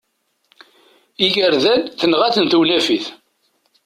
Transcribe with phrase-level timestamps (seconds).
[1.25, 3.05] Igerdan tenɣa-ten tewnafit.